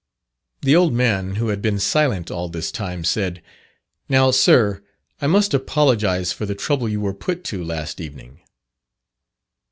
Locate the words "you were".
6.89-7.13